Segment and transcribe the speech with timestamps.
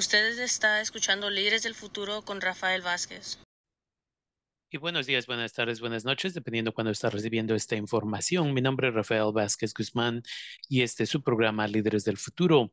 [0.00, 3.38] Usted está escuchando Líderes del Futuro con Rafael Vázquez.
[4.70, 8.54] Y buenos días, buenas tardes, buenas noches, dependiendo cuando está recibiendo esta información.
[8.54, 10.22] Mi nombre es Rafael Vázquez Guzmán
[10.70, 12.72] y este es su programa Líderes del Futuro.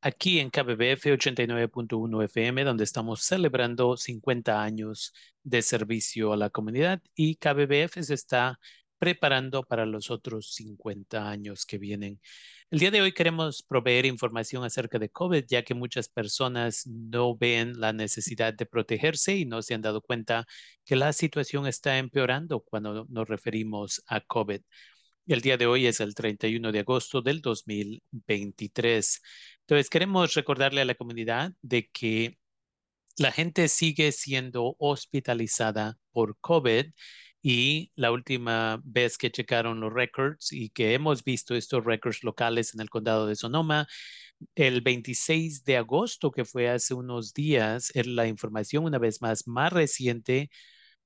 [0.00, 5.12] Aquí en KBBF 89.1 FM, donde estamos celebrando 50 años
[5.42, 8.58] de servicio a la comunidad y KBBF se está
[8.98, 12.20] preparando para los otros 50 años que vienen.
[12.70, 17.36] El día de hoy queremos proveer información acerca de COVID, ya que muchas personas no
[17.36, 20.46] ven la necesidad de protegerse y no se han dado cuenta
[20.84, 24.60] que la situación está empeorando cuando nos referimos a COVID.
[25.26, 29.22] El día de hoy es el 31 de agosto del 2023.
[29.60, 32.38] Entonces, queremos recordarle a la comunidad de que
[33.16, 36.86] la gente sigue siendo hospitalizada por COVID
[37.46, 42.74] y la última vez que checaron los records y que hemos visto estos records locales
[42.74, 43.86] en el condado de Sonoma,
[44.54, 49.72] el 26 de agosto, que fue hace unos días, la información una vez más más
[49.74, 50.50] reciente,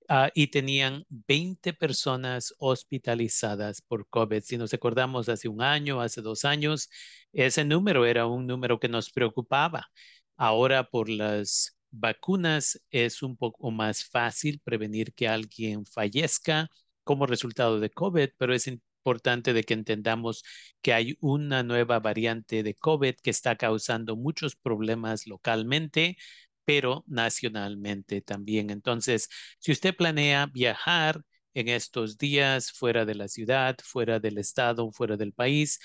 [0.08, 4.42] ah, y tenían 20 personas hospitalizadas por COVID.
[4.42, 6.90] Si nos acordamos hace un año, hace dos años,
[7.32, 9.88] ese número era un número que nos preocupaba.
[10.36, 16.68] Ahora por las vacunas es un poco más fácil prevenir que alguien fallezca
[17.04, 20.44] como resultado de COVID, pero es importante de que entendamos
[20.82, 26.16] que hay una nueva variante de COVID que está causando muchos problemas localmente,
[26.64, 28.70] pero nacionalmente también.
[28.70, 29.28] Entonces,
[29.58, 31.22] si usted planea viajar
[31.54, 35.80] en estos días fuera de la ciudad, fuera del estado, fuera del país,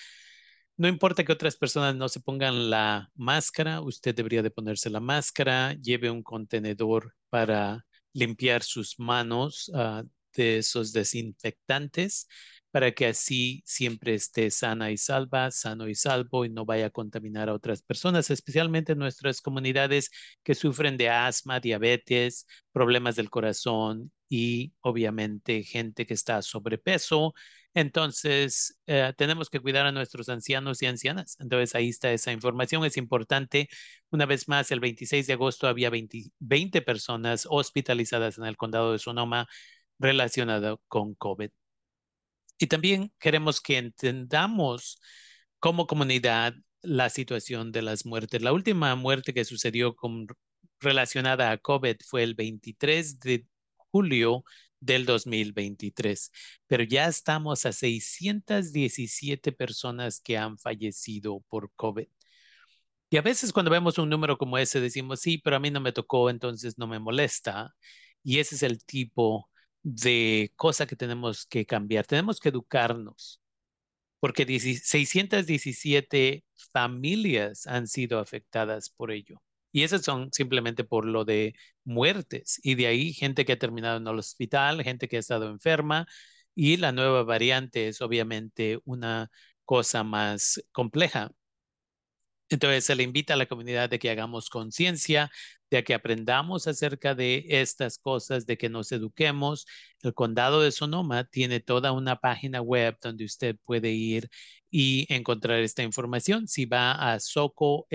[0.78, 5.00] no importa que otras personas no se pongan la máscara, usted debería de ponerse la
[5.00, 10.04] máscara, lleve un contenedor para limpiar sus manos ah,
[10.36, 12.28] de esos desinfectantes
[12.74, 16.90] para que así siempre esté sana y salva, sano y salvo y no vaya a
[16.90, 20.10] contaminar a otras personas, especialmente en nuestras comunidades
[20.44, 27.36] que sufren de asma, diabetes, problemas del corazón y obviamente gente que está sobrepeso
[27.76, 31.38] entonces, eh, tenemos que cuidar a nuestros ancianos y ancianas.
[31.40, 32.86] Entonces, ahí está esa información.
[32.86, 33.68] Es importante.
[34.12, 39.00] Una vez más, el 26 de agosto había 20, personas hospitalizadas en el condado de
[39.00, 39.48] Sonoma
[40.00, 41.50] relacionado con COVID.
[42.58, 45.00] Y también queremos que entendamos
[45.60, 48.42] como comunidad la situación de las muertes.
[48.42, 50.28] La última muerte que sucedió con,
[50.80, 53.48] relacionada a COVID fue el 23 de
[53.92, 54.44] julio
[54.86, 56.32] del 2023,
[56.68, 62.08] pero ya estamos a 617 personas que han fallecido por COVID.
[63.10, 65.80] Y a veces cuando vemos un número como ese decimos, sí, pero a mí no
[65.80, 67.76] me tocó, entonces no me molesta.
[68.24, 69.50] Y ese es el tipo
[69.84, 72.06] de cosa que tenemos que cambiar.
[72.08, 73.42] Tenemos que educarnos,
[74.20, 79.42] porque 617 familias han sido afectadas por ello.
[79.74, 82.60] Y esas son simplemente por lo de muertes.
[82.64, 86.08] Y de ahí gente que ha terminado en el hospital, gente que ha estado enferma.
[86.56, 89.32] Y la nueva variante es obviamente una
[89.66, 91.32] cosa más compleja.
[92.50, 95.32] Entonces se le invita a la comunidad de que hagamos conciencia,
[95.72, 99.66] de que aprendamos acerca de estas cosas, de que nos eduquemos.
[100.02, 104.30] El condado de Sonoma tiene toda una página web donde usted puede ir
[104.70, 106.48] y encontrar esta información.
[106.48, 107.88] Si va a Soco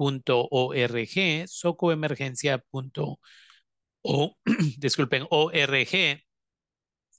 [0.00, 3.18] Emergencia .org, socoemergencia.org,
[4.78, 6.22] disculpen, org,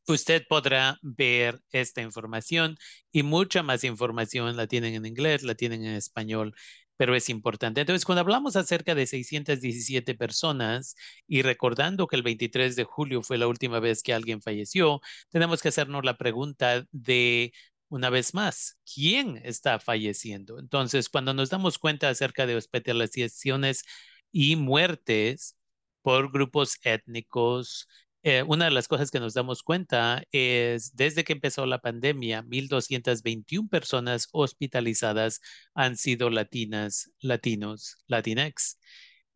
[0.07, 2.77] usted podrá ver esta información
[3.11, 6.55] y mucha más información la tienen en inglés, la tienen en español,
[6.97, 7.81] pero es importante.
[7.81, 10.95] Entonces, cuando hablamos acerca de 617 personas
[11.27, 15.61] y recordando que el 23 de julio fue la última vez que alguien falleció, tenemos
[15.61, 17.53] que hacernos la pregunta de
[17.91, 20.57] una vez más, ¿quién está falleciendo?
[20.59, 23.83] Entonces, cuando nos damos cuenta acerca de hospitalizaciones
[24.31, 25.57] y muertes
[26.01, 27.89] por grupos étnicos,
[28.23, 32.43] eh, una de las cosas que nos damos cuenta es, desde que empezó la pandemia,
[32.43, 35.41] 1.221 personas hospitalizadas
[35.73, 38.79] han sido latinas, latinos, latinex.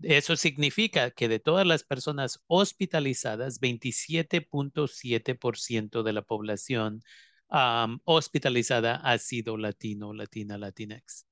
[0.02, 7.02] Eso significa que de todas las personas hospitalizadas, 27.7% de la población
[7.50, 11.26] hospitalizada ha sido latino, latina, latinex.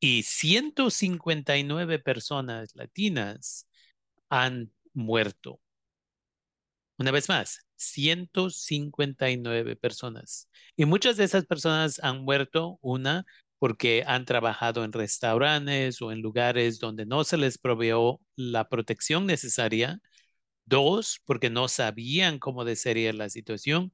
[0.00, 3.68] Y 159 personas latinas
[4.30, 5.60] han muerto.
[6.98, 10.48] Una vez más, 159 personas.
[10.76, 13.24] Y muchas de esas personas han muerto, una,
[13.58, 19.26] porque han trabajado en restaurantes o en lugares donde no se les proveó la protección
[19.26, 20.00] necesaria.
[20.66, 23.92] Dos, porque no sabían cómo sería la situación.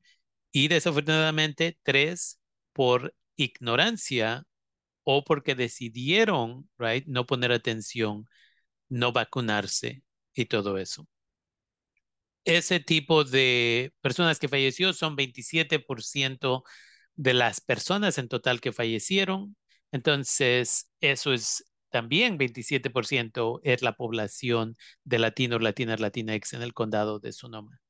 [0.55, 2.41] Y desafortunadamente, tres,
[2.73, 4.47] por ignorancia
[5.05, 8.27] o porque decidieron, right, no poner atención,
[8.89, 10.05] no vacunarse
[10.35, 11.09] y todo eso.
[12.45, 16.65] Ese tipo de personas que falleció son 27%
[17.15, 19.57] de las personas en total que fallecieron.
[19.93, 27.19] Entonces, eso es también 27% es la población de latinos, latinas, latinx en el condado
[27.21, 27.81] de Sonoma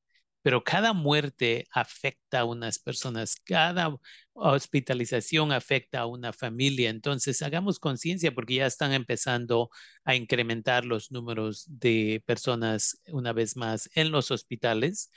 [0.45, 3.97] pero cada muerte afecta a unas personas, cada
[4.35, 6.91] hospitalización afecta a una familia.
[6.91, 9.71] Entonces, hagamos conciencia porque ya están empezando
[10.05, 15.11] a incrementar los números de personas una vez más en los hospitales.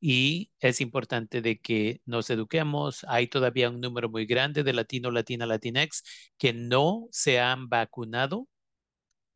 [0.00, 3.04] Y es importante de que nos eduquemos.
[3.08, 6.02] Hay todavía un número muy grande de latino, latina, latinex
[6.36, 8.48] que no se han vacunado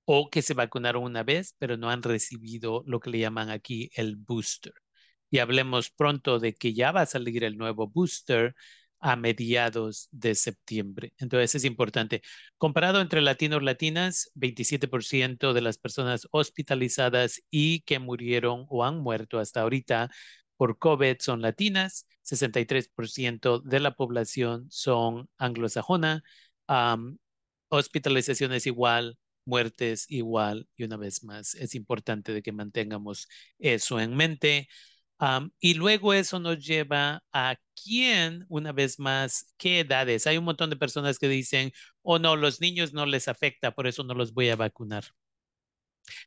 [0.06, 3.90] o que se vacunaron una vez, pero no han recibido lo que le llaman aquí
[3.94, 4.74] el booster
[5.30, 8.54] y hablemos pronto de que ya va a salir el nuevo booster
[9.00, 11.12] a mediados de septiembre.
[11.18, 12.22] Entonces es importante.
[12.56, 19.38] Comparado entre latinos latinas, 27% de las personas hospitalizadas y que murieron o han muerto
[19.38, 20.10] hasta ahorita
[20.56, 26.24] por COVID son latinas, 63% de la población son anglosajona,
[27.68, 33.28] hospitalizaciones igual, muertes igual y una vez más es importante de que mantengamos
[33.58, 34.68] eso en mente
[35.60, 40.26] y luego eso nos lleva a quién, una vez más, qué edades.
[40.26, 41.72] Hay un montón de personas que dicen,
[42.02, 45.04] oh no, los niños no les afecta, por eso no los voy a vacunar.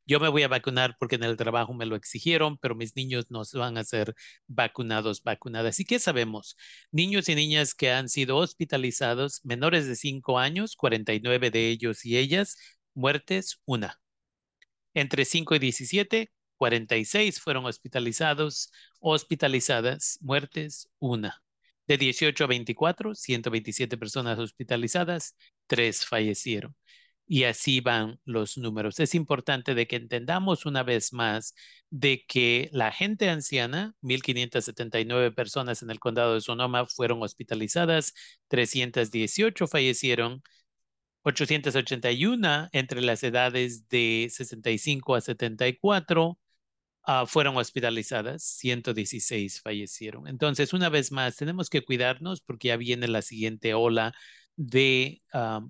[0.05, 3.25] Yo me voy a vacunar porque en el trabajo me lo exigieron, pero mis niños
[3.29, 4.13] no van a ser
[4.47, 5.79] vacunados, vacunadas.
[5.79, 6.57] ¿Y qué sabemos?
[6.91, 12.17] Niños y niñas que han sido hospitalizados, menores de 5 años, 49 de ellos y
[12.17, 12.57] ellas,
[12.93, 13.99] muertes, una.
[14.93, 16.31] Entre 5 y 17,
[16.61, 21.41] 46 fueron hospitalizados, hospitalizadas, muertes, una.
[21.87, 25.35] De 18 a 24, 127 personas hospitalizadas,
[25.65, 26.75] tres fallecieron.
[27.25, 28.99] Y así van los números.
[28.99, 31.55] Es importante de que entendamos una vez más
[31.89, 38.13] de que la gente anciana, 1.579 personas en el condado de Sonoma fueron hospitalizadas,
[38.49, 40.43] 318 fallecieron,
[41.23, 46.37] 881 entre las edades de 65 a 74,
[47.03, 50.27] Ah, fueron hospitalizadas, 116 fallecieron.
[50.27, 54.13] Entonces, una vez más, tenemos que cuidarnos porque ya viene la siguiente ola
[54.55, 55.21] de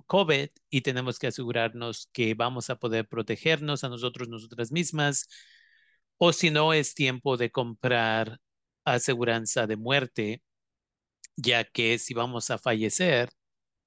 [0.08, 5.28] COVID y tenemos que asegurarnos que vamos a poder protegernos a nosotros, nosotras mismas,
[6.18, 8.40] o si no, es tiempo de comprar
[8.86, 10.44] aseguranza de muerte,
[11.38, 13.30] ya que si vamos a fallecer,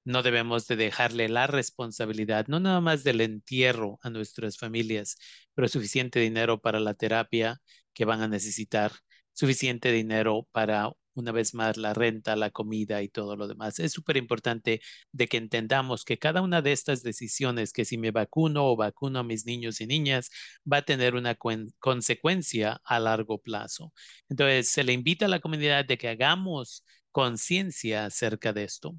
[0.05, 5.17] no debemos de dejarle la responsabilidad, no nada más del entierro a nuestras familias,
[5.53, 7.61] pero suficiente dinero para la terapia
[7.93, 8.91] que van a necesitar,
[9.33, 13.79] suficiente dinero para una vez más la renta, la comida y todo lo demás.
[13.79, 14.81] Es súper importante
[15.11, 19.19] de que entendamos que cada una de estas decisiones, que si me vacuno o vacuno
[19.19, 20.29] a mis niños y niñas,
[20.71, 21.35] va a tener una
[21.79, 23.93] consecuencia a largo plazo.
[24.29, 28.95] Entonces, se le invita a la comunidad de que hagamos conciencia acerca de esto.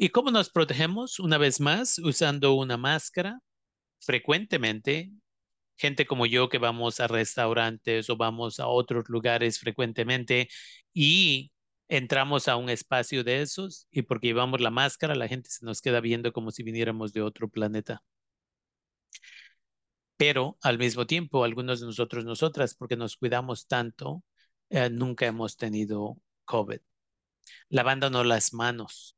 [0.00, 1.18] ¿Y cómo nos protegemos?
[1.18, 3.40] Una vez más, usando una máscara
[4.00, 5.10] frecuentemente.
[5.76, 10.48] Gente como yo que vamos a restaurantes o vamos a otros lugares frecuentemente
[10.94, 11.52] y
[11.88, 15.80] entramos a un espacio de esos y porque llevamos la máscara, la gente se nos
[15.82, 18.02] queda viendo como si viniéramos de otro planeta.
[20.16, 24.22] Pero al mismo tiempo, algunos de nosotros, nosotras, porque nos cuidamos tanto,
[24.70, 26.80] eh, nunca hemos tenido COVID.
[27.70, 29.17] Lavándonos las manos,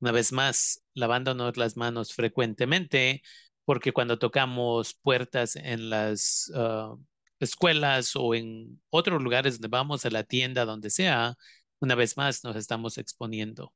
[0.00, 3.22] una vez más, lavándonos las manos frecuentemente,
[3.64, 6.96] porque cuando tocamos puertas en las ah,
[7.40, 11.36] escuelas o en otros lugares donde vamos a la tienda, donde sea,
[11.80, 13.72] una vez más nos estamos exponiendo.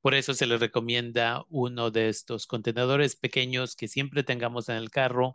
[0.00, 4.90] Por eso se les recomienda uno de estos contenedores pequeños que siempre tengamos en el
[4.90, 5.34] carro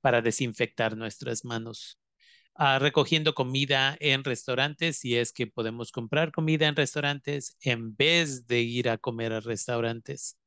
[0.00, 1.98] para desinfectar nuestras manos
[2.78, 8.60] recogiendo comida en restaurantes, si es que podemos comprar comida en restaurantes en vez de
[8.60, 10.38] ir a comer a restaurantes,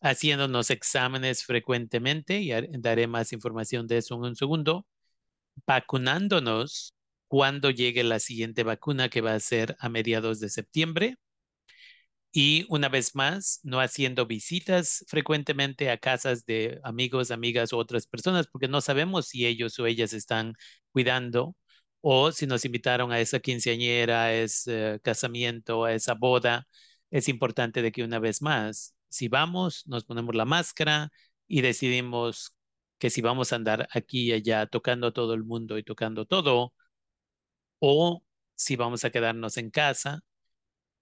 [0.00, 4.86] haciéndonos exámenes frecuentemente, y daré más información de eso en un segundo,
[5.66, 6.94] vacunándonos
[7.28, 11.16] cuando llegue la siguiente vacuna que va a ser a mediados de septiembre
[12.36, 18.06] y una vez más, no haciendo visitas frecuentemente a casas de amigos, amigas u otras
[18.06, 20.52] personas, porque no sabemos si ellos o ellas están
[20.92, 21.56] cuidando
[22.02, 26.66] o si nos invitaron a esa quinceañera, a ese casamiento, a esa boda.
[27.10, 31.10] Es importante de que una vez más, si vamos, nos ponemos la máscara
[31.48, 32.54] y decidimos
[32.98, 36.26] que si vamos a andar aquí y allá tocando a todo el mundo y tocando
[36.26, 36.74] todo,
[37.80, 38.22] o
[38.54, 40.20] si vamos a quedarnos en casa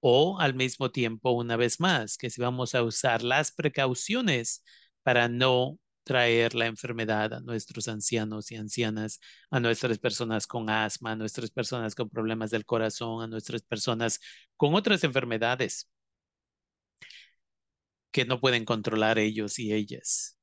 [0.07, 4.63] O al mismo tiempo, una vez más, que si vamos a usar las precauciones
[5.03, 9.19] para no traer la enfermedad a nuestros ancianos y ancianas,
[9.51, 14.21] a nuestras personas con asma, a nuestras personas con problemas del corazón, a nuestras personas
[14.59, 15.89] con otras enfermedades
[18.13, 20.39] que no pueden controlar ellos y ellas.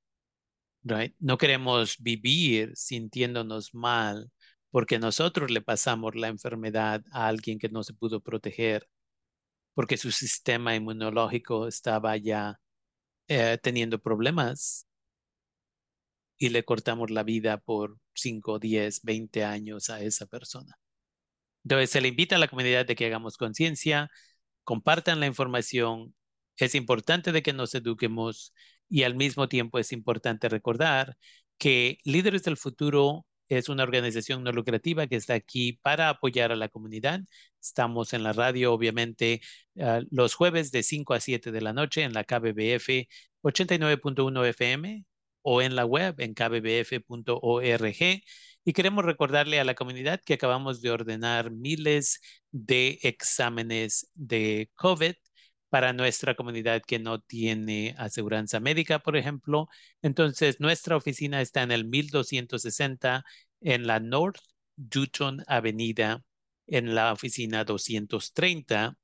[0.83, 1.15] Right?
[1.19, 4.31] No queremos vivir sintiéndonos mal
[4.71, 8.87] porque nosotros le pasamos la enfermedad a alguien que no se pudo proteger,
[9.81, 12.59] porque su sistema inmunológico estaba ya
[13.27, 14.87] eh, teniendo problemas
[16.37, 20.77] y le cortamos la vida por 5, 10, 20 años a esa persona.
[21.63, 24.11] Entonces se le invita a la comunidad de que hagamos conciencia,
[24.63, 26.13] compartan la información.
[26.57, 28.53] Es importante de que nos eduquemos
[28.87, 31.17] y al mismo tiempo es importante recordar
[31.57, 33.25] que Líderes del Futuro
[33.57, 37.21] es una organización no lucrativa que está aquí para apoyar a la comunidad.
[37.61, 39.41] Estamos en la radio, obviamente,
[39.75, 43.07] uh, los jueves de 5 a 7 de la noche en la KBBF
[43.43, 45.03] 89.1 FM
[45.41, 48.23] o en la web en kbbf.org.
[48.63, 55.15] Y queremos recordarle a la comunidad que acabamos de ordenar miles de exámenes de COVID
[55.71, 59.69] para nuestra comunidad que no tiene aseguranza médica, por ejemplo.
[60.01, 63.23] Entonces, nuestra oficina está en el 1260
[63.61, 64.41] en la North
[64.75, 66.23] Dutton Avenida,
[66.67, 68.97] en la oficina 230.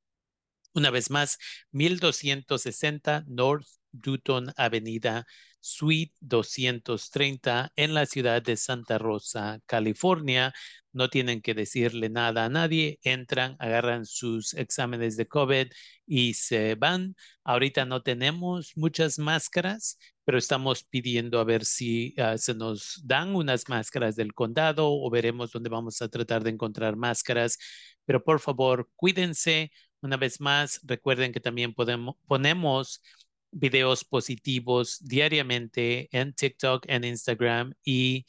[0.74, 1.38] Una vez más,
[1.72, 5.26] 1260 North Dutton Avenida,
[5.60, 10.54] Suite 230 en la ciudad de Santa Rosa, California.
[10.94, 15.68] No tienen que decirle nada a nadie, entran, agarran sus exámenes de COVID
[16.06, 17.16] y se van.
[17.44, 23.36] Ahorita no tenemos muchas máscaras, pero estamos pidiendo a ver si uh, se nos dan
[23.36, 27.58] unas máscaras del condado o veremos dónde vamos a tratar de encontrar máscaras.
[28.06, 29.72] Pero por favor, cuídense.
[30.02, 33.02] Una vez más, recuerden que también podemos, ponemos
[33.52, 38.26] videos positivos diariamente en TikTok, en Instagram y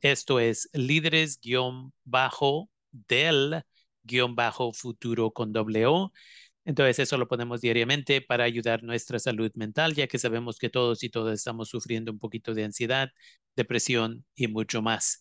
[0.00, 1.40] esto es líderes
[2.04, 3.62] bajo del
[4.30, 6.12] bajo futuro con doble O.
[6.64, 11.02] Entonces eso lo ponemos diariamente para ayudar nuestra salud mental, ya que sabemos que todos
[11.02, 13.10] y todas estamos sufriendo un poquito de ansiedad,
[13.56, 15.20] depresión y mucho más.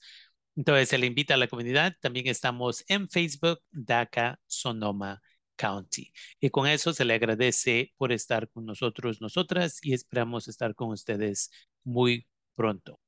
[0.55, 1.95] Entonces se le invita a la comunidad.
[1.99, 5.21] También estamos en Facebook, DACA Sonoma
[5.55, 6.11] County.
[6.39, 10.89] Y con eso se le agradece por estar con nosotros, nosotras, y esperamos estar con
[10.89, 11.51] ustedes
[11.83, 12.99] muy pronto.